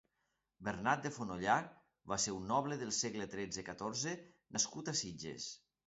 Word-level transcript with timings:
Bernat 0.67 1.03
de 1.07 1.11
Fonollar 1.17 1.59
va 2.13 2.19
ser 2.25 2.35
un 2.39 2.49
noble 2.55 2.81
del 2.85 2.97
segle 3.03 3.31
tretze-catorze 3.37 4.19
nascut 4.59 4.95
a 4.95 4.99
Sitges. 5.05 5.53